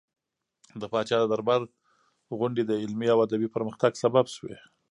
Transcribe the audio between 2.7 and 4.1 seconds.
علمي او ادبي پرمختګ